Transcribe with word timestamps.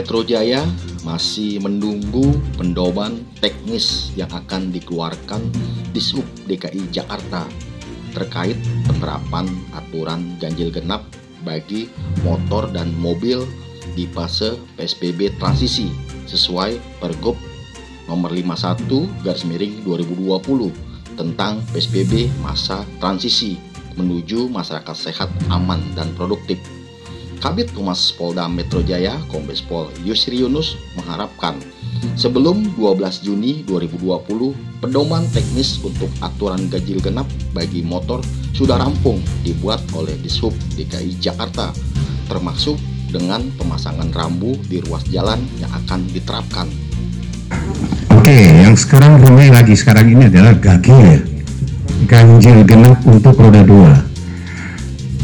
Metro 0.00 0.24
Jaya 0.24 0.64
masih 1.04 1.60
menunggu 1.60 2.32
pendoman 2.56 3.20
teknis 3.36 4.16
yang 4.16 4.32
akan 4.32 4.72
dikeluarkan 4.72 5.44
di 5.92 6.00
Sub 6.00 6.24
DKI 6.48 6.88
Jakarta 6.88 7.44
terkait 8.16 8.56
penerapan 8.88 9.44
aturan 9.76 10.40
ganjil 10.40 10.72
genap 10.72 11.04
bagi 11.44 11.92
motor 12.24 12.72
dan 12.72 12.96
mobil 12.96 13.44
di 13.92 14.08
fase 14.08 14.56
PSBB 14.80 15.36
transisi 15.36 15.92
sesuai 16.24 16.80
Pergub 16.96 17.36
nomor 18.08 18.32
51 18.32 19.04
garis 19.20 19.44
miring 19.44 19.84
2020 19.84 20.72
tentang 21.20 21.60
PSBB 21.76 22.32
masa 22.40 22.88
transisi 23.04 23.60
menuju 24.00 24.48
masyarakat 24.48 24.96
sehat, 24.96 25.28
aman, 25.52 25.84
dan 25.92 26.08
produktif. 26.16 26.56
Kabit 27.40 27.72
Humas 27.72 28.12
Polda 28.12 28.44
Metro 28.52 28.84
Jaya, 28.84 29.16
Kombes 29.32 29.64
Pol 29.64 29.88
Yusri 30.04 30.44
Yunus 30.44 30.76
mengharapkan 30.92 31.56
sebelum 32.12 32.76
12 32.76 33.24
Juni 33.24 33.64
2020 33.64 34.04
pedoman 34.84 35.24
teknis 35.32 35.80
untuk 35.80 36.12
aturan 36.20 36.68
ganjil 36.68 37.00
genap 37.00 37.24
bagi 37.56 37.80
motor 37.80 38.20
sudah 38.52 38.76
rampung 38.76 39.24
dibuat 39.40 39.80
oleh 39.96 40.20
Dishub 40.20 40.52
DKI 40.76 41.16
Jakarta 41.16 41.72
termasuk 42.28 42.76
dengan 43.08 43.48
pemasangan 43.56 44.12
rambu 44.12 44.54
di 44.68 44.84
ruas 44.84 45.02
jalan 45.08 45.40
yang 45.58 45.72
akan 45.72 46.06
diterapkan. 46.12 46.68
Oke, 48.20 48.36
yang 48.36 48.76
sekarang 48.76 49.18
ramai 49.18 49.48
lagi 49.48 49.74
sekarang 49.74 50.12
ini 50.12 50.28
adalah 50.28 50.54
ganjil 50.54 50.94
ya. 51.00 51.18
Ganjil 52.04 52.62
genap 52.68 53.00
untuk 53.08 53.34
roda 53.34 53.64
dua. 53.64 53.92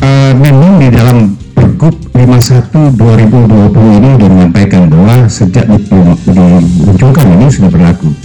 Uh, 0.00 0.32
memang 0.34 0.82
di 0.82 0.88
dalam 0.90 1.45
Pergub 1.76 1.92
51 2.16 2.96
2020 2.96 4.00
ini 4.00 4.08
sudah 4.16 4.28
menyampaikan 4.32 4.88
bahwa 4.88 5.28
sejak 5.28 5.68
dimunculkan 5.68 7.26
ini 7.36 7.52
sudah 7.52 7.68
berlaku. 7.68 8.16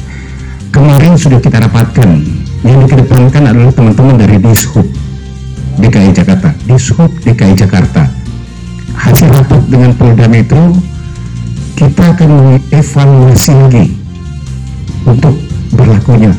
Kemarin 0.72 1.20
sudah 1.20 1.36
kita 1.44 1.60
rapatkan, 1.60 2.24
yang 2.64 2.80
dikedepankan 2.88 3.52
adalah 3.52 3.76
teman-teman 3.76 4.16
dari 4.16 4.40
Dishub 4.40 4.88
DKI 5.84 6.16
Jakarta, 6.16 6.56
Dishub 6.64 7.12
DKI 7.28 7.60
Jakarta. 7.60 8.08
Hasil 8.96 9.28
rapat 9.28 9.68
dengan 9.68 9.92
Polda 10.00 10.32
Metro, 10.32 10.72
kita 11.76 12.08
akan 12.08 12.30
mengevaluasi 12.32 13.52
lagi 13.52 13.86
untuk 15.04 15.36
berlakunya. 15.76 16.32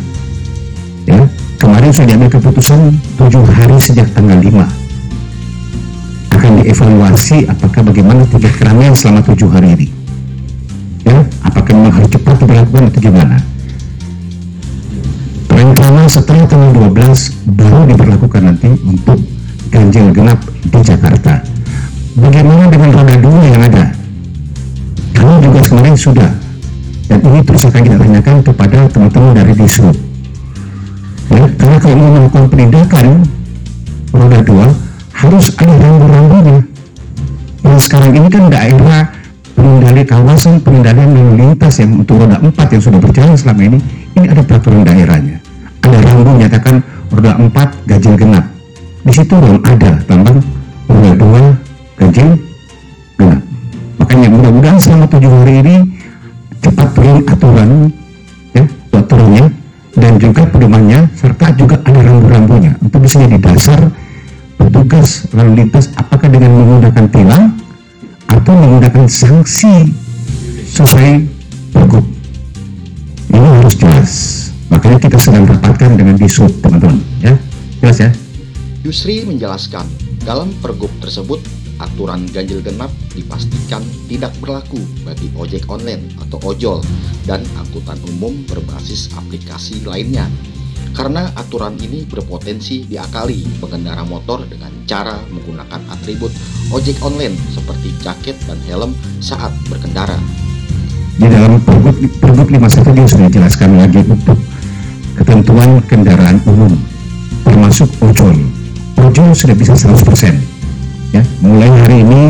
Ya, 1.05 1.21
kemarin 1.61 1.93
sudah 1.93 2.09
diambil 2.09 2.33
keputusan 2.41 2.97
tujuh 3.21 3.45
hari 3.53 3.77
sejak 3.77 4.09
tanggal 4.17 4.41
5 4.41 4.49
akan 4.49 4.82
dievaluasi 6.63 7.51
apakah 7.51 7.83
bagaimana 7.83 8.23
tingkat 8.31 8.55
keramaian 8.55 8.95
selama 8.95 9.21
tujuh 9.27 9.51
hari 9.51 9.75
ini? 9.75 9.87
Ya 11.03 11.27
apakah 11.43 11.75
memang 11.75 11.93
harus 11.99 12.11
cepat 12.15 12.39
diberlakukan 12.39 12.83
atau 12.95 13.01
gimana? 13.03 13.37
Rencana 15.51 16.03
setelah 16.07 16.47
tanggal 16.47 16.71
12 16.95 17.59
baru 17.59 17.81
diberlakukan 17.91 18.43
nanti 18.47 18.71
untuk 18.87 19.19
ganjil 19.75 20.07
genap 20.15 20.39
di 20.63 20.81
Jakarta. 20.81 21.43
Bagaimana 22.15 22.71
dengan 22.71 22.91
roda 22.95 23.17
dua 23.19 23.41
yang 23.43 23.63
ada? 23.67 23.85
Kami 25.19 25.35
juga 25.43 25.61
kemarin 25.67 25.97
sudah 25.99 26.31
dan 27.11 27.19
ini 27.27 27.41
terus 27.43 27.63
akan 27.67 27.83
kita 27.83 27.97
tanyakan 27.99 28.37
kepada 28.47 28.79
teman-teman 28.87 29.33
dari 29.35 29.53
Dishub. 29.59 29.97
Ya, 31.33 31.45
karena 31.59 31.77
kalau 31.81 31.97
mau 31.97 32.11
melakukan 32.15 32.45
penindakan 32.53 33.07
roda 34.13 34.41
dua 34.45 34.67
harus 35.23 35.55
ada 35.55 35.75
rambu-rambunya. 35.79 36.59
Yang 37.63 37.81
sekarang 37.87 38.11
ini 38.19 38.29
kan 38.29 38.51
daerah 38.51 39.03
pengendali 39.55 40.03
kawasan 40.03 40.59
pengendalian 40.59 41.15
lalu 41.15 41.33
lintas 41.39 41.79
yang 41.79 41.95
untuk 42.03 42.19
roda 42.19 42.43
4 42.43 42.51
yang 42.75 42.83
sudah 42.83 42.99
berjalan 42.99 43.35
selama 43.39 43.63
ini 43.71 43.79
ini 44.19 44.27
ada 44.27 44.43
peraturan 44.43 44.83
daerahnya. 44.83 45.39
Ada 45.87 45.99
rambu 46.03 46.31
menyatakan 46.35 46.83
roda 47.15 47.39
4 47.39 47.87
ganjil 47.87 48.15
genap. 48.19 48.45
Di 49.03 49.13
situ 49.15 49.35
belum 49.39 49.63
ada 49.63 49.91
tambang 50.11 50.43
roda 50.91 51.13
2 51.15 52.03
ganjil 52.03 52.29
genap. 53.15 53.41
Makanya 54.03 54.29
mudah-mudahan 54.35 54.79
selama 54.83 55.07
tujuh 55.07 55.31
hari 55.31 55.55
ini 55.63 55.77
cepat 56.59 56.89
turun 56.99 57.19
aturan 57.31 57.71
ya 58.59 58.65
aturannya 58.91 59.47
dan 59.95 60.13
juga 60.19 60.43
pedomannya 60.51 61.01
serta 61.15 61.55
juga 61.55 61.79
ada 61.87 62.01
rambu-rambunya. 62.03 62.75
Untuk 62.83 63.07
bisa 63.07 63.23
jadi 63.23 63.39
dasar 63.39 64.02
petugas 64.69 65.27
lalu 65.35 65.65
lintas 65.65 65.91
apakah 65.99 66.31
dengan 66.31 66.55
menggunakan 66.55 67.07
tilang 67.11 67.45
atau 68.31 68.53
menggunakan 68.55 69.05
sanksi 69.11 69.91
sesuai 70.71 71.27
pergub 71.75 72.05
ini 73.33 73.49
harus 73.61 73.75
jelas. 73.77 74.13
Makanya 74.73 74.99
kita 75.05 75.19
sedang 75.21 75.45
rapatkan 75.45 75.97
dengan 75.97 76.17
disub 76.17 76.49
teman-teman 76.65 77.01
ya. 77.21 77.35
Jelas 77.81 77.99
ya? 78.01 78.11
Yusri 78.87 79.25
menjelaskan 79.27 79.85
dalam 80.23 80.55
pergub 80.63 80.91
tersebut 81.03 81.43
aturan 81.83 82.25
ganjil 82.31 82.63
genap 82.63 82.93
dipastikan 83.13 83.83
tidak 84.07 84.31
berlaku 84.39 84.79
bagi 85.03 85.29
ojek 85.35 85.67
online 85.67 86.15
atau 86.23 86.39
ojol 86.47 86.79
dan 87.27 87.43
angkutan 87.59 87.99
umum 88.17 88.33
berbasis 88.47 89.11
aplikasi 89.19 89.83
lainnya 89.83 90.31
karena 90.93 91.33
aturan 91.35 91.75
ini 91.81 92.05
berpotensi 92.05 92.85
diakali 92.85 93.49
pengendara 93.59 94.05
motor 94.05 94.45
dengan 94.45 94.71
cara 94.85 95.17
menggunakan 95.33 95.81
atribut 95.89 96.31
ojek 96.69 97.01
online 97.01 97.37
seperti 97.53 97.97
jaket 98.05 98.37
dan 98.45 98.61
helm 98.69 98.93
saat 99.25 99.51
berkendara. 99.73 100.17
Di 101.17 101.29
dalam 101.29 101.61
pergub, 101.65 101.97
pergub 102.21 102.49
51 102.49 102.97
dia 102.97 103.07
sudah 103.09 103.29
jelaskan 103.29 103.71
lagi 103.77 104.01
untuk 104.05 104.39
ketentuan 105.17 105.81
kendaraan 105.89 106.41
umum 106.49 106.73
termasuk 107.45 107.89
ojol. 108.01 108.37
Ojol 109.01 109.29
sudah 109.37 109.57
bisa 109.57 109.77
100%. 109.77 110.37
Ya, 111.13 111.21
mulai 111.45 111.69
hari 111.85 112.01
ini 112.05 112.23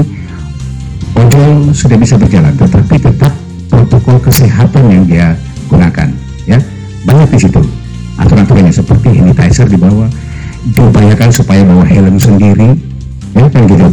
ojol 1.15 1.71
sudah 1.71 1.99
bisa 1.99 2.19
berjalan 2.19 2.55
tetapi 2.59 2.99
tetap 2.99 3.31
protokol 3.71 4.19
kesehatan 4.19 4.85
yang 4.91 5.05
dia 5.07 5.27
gunakan 5.71 6.11
ya. 6.47 6.59
Banyak 7.03 7.35
di 7.35 7.39
situ 7.43 7.63
aturan-aturannya 8.63 8.73
seperti 8.73 9.09
sanitizer 9.19 9.67
di 9.67 9.79
bawah. 9.79 10.09
Diupayakan 10.63 11.31
supaya 11.35 11.63
bawa 11.67 11.83
helm 11.83 12.17
sendiri. 12.23 12.79
Ya 13.35 13.47
kan 13.51 13.67
gitu. 13.67 13.89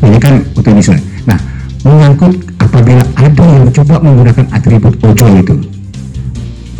Ini 0.00 0.18
kan 0.18 0.34
ini 0.42 0.82
nah 1.28 1.38
mengangkut 1.84 2.34
apabila 2.56 3.04
ada 3.14 3.44
yang 3.44 3.62
mencoba 3.68 3.94
menggunakan 4.00 4.46
atribut 4.50 4.94
ojol 5.04 5.32
itu. 5.38 5.54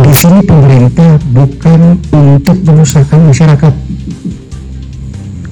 Di 0.01 0.13
sini 0.17 0.41
pemerintah 0.43 1.21
bukan 1.31 1.81
untuk 2.11 2.57
menyusahkan 2.65 3.21
masyarakat. 3.21 3.75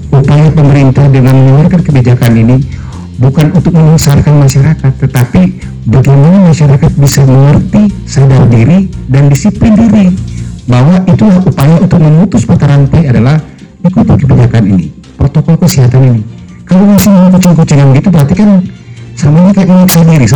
Upaya 0.09 0.49
pemerintah 0.51 1.05
dengan 1.13 1.37
mengeluarkan 1.37 1.81
kebijakan 1.85 2.33
ini 2.33 2.57
bukan 3.21 3.53
untuk 3.53 3.77
menyusahkan 3.77 4.35
masyarakat 4.41 4.93
tetapi 5.05 5.43
bagaimana 5.85 6.49
masyarakat 6.49 6.93
bisa 6.97 7.27
mengerti 7.29 7.93
sadar 8.09 8.49
diri 8.49 8.89
dan 9.11 9.29
disiplin 9.29 9.75
diri 9.77 10.17
bahwa 10.69 11.01
itulah 11.09 11.41
upaya 11.49 11.68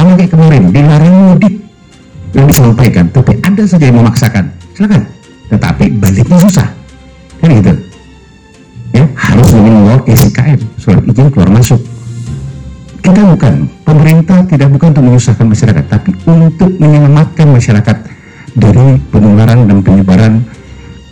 sama 0.02 0.18
kayak 0.18 0.32
kemarin 0.34 0.62
dilarang 0.74 1.14
mudik 1.30 1.54
yang 2.34 2.46
disampaikan, 2.50 3.06
tapi 3.14 3.38
ada 3.38 3.62
saja 3.62 3.84
yang 3.86 4.02
memaksakan. 4.02 4.44
Silakan. 4.74 5.02
Tetapi 5.46 5.84
baliknya 6.02 6.38
susah. 6.42 6.68
Kan 7.38 7.48
gitu. 7.54 7.72
Ya, 8.92 9.04
harus 9.14 9.48
membawa 9.54 10.02
SKM, 10.04 10.60
surat 10.76 11.04
izin 11.06 11.30
keluar 11.30 11.50
masuk. 11.54 11.80
Kita 13.02 13.22
bukan, 13.22 13.66
pemerintah 13.86 14.42
tidak 14.46 14.68
bukan 14.74 14.88
untuk 14.94 15.04
menyusahkan 15.06 15.46
masyarakat, 15.46 15.84
tapi 15.86 16.10
untuk 16.26 16.70
menyelamatkan 16.78 17.46
masyarakat 17.50 17.96
dari 18.58 18.98
penularan 19.10 19.70
dan 19.70 19.78
penyebaran 19.86 20.32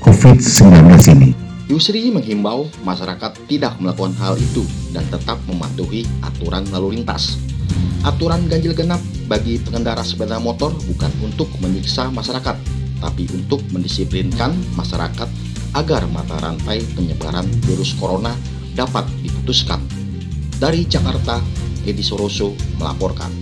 COVID-19 0.03 0.99
ini. 1.15 1.31
Yusri 1.71 2.11
menghimbau 2.11 2.67
masyarakat 2.83 3.33
tidak 3.47 3.79
melakukan 3.79 4.19
hal 4.19 4.35
itu 4.35 4.67
dan 4.91 5.07
tetap 5.07 5.39
mematuhi 5.47 6.03
aturan 6.23 6.67
lalu 6.75 7.01
lintas. 7.01 7.50
Aturan 8.07 8.49
ganjil 8.49 8.73
genap 8.73 9.01
bagi 9.29 9.61
pengendara 9.61 10.01
sepeda 10.01 10.41
motor 10.41 10.73
bukan 10.89 11.13
untuk 11.25 11.49
menyiksa 11.61 12.09
masyarakat, 12.09 12.57
tapi 13.01 13.25
untuk 13.33 13.61
mendisiplinkan 13.73 14.57
masyarakat 14.77 15.29
agar 15.77 16.03
mata 16.11 16.37
rantai 16.41 16.83
penyebaran 16.97 17.47
virus 17.65 17.95
corona 17.97 18.35
dapat 18.75 19.07
diputuskan. 19.23 19.81
Dari 20.61 20.85
Jakarta, 20.85 21.41
Edi 21.89 22.05
Soroso 22.05 22.53
melaporkan. 22.77 23.40